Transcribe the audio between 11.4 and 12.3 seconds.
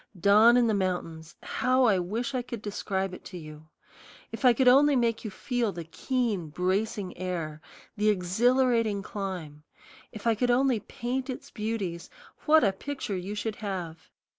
beauties,